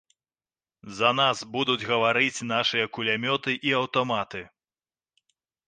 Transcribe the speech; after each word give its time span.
За 0.99 1.11
нас 1.19 1.37
будуць 1.57 1.87
гаварыць 1.91 2.45
нашыя 2.53 2.85
кулямёты 2.97 3.51
і 3.71 3.77
аўтаматы. 3.83 4.45